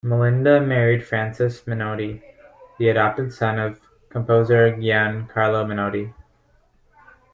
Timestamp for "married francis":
0.67-1.61